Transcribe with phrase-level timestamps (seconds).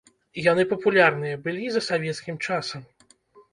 [0.51, 2.81] Яны папулярныя былі за савецкім часам.